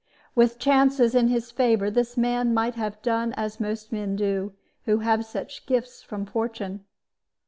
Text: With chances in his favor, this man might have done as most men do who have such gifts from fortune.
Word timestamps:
With 0.33 0.57
chances 0.57 1.13
in 1.13 1.27
his 1.27 1.51
favor, 1.51 1.91
this 1.91 2.17
man 2.17 2.55
might 2.55 2.73
have 2.73 2.99
done 3.03 3.33
as 3.37 3.59
most 3.59 3.91
men 3.91 4.15
do 4.15 4.53
who 4.85 4.97
have 5.05 5.23
such 5.23 5.67
gifts 5.67 6.01
from 6.01 6.25
fortune. 6.25 6.85